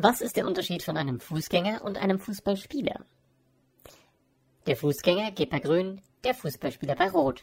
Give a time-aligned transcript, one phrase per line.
[0.00, 3.04] Was ist der Unterschied von einem Fußgänger und einem Fußballspieler?
[4.68, 7.42] Der Fußgänger geht bei Grün, der Fußballspieler bei Rot.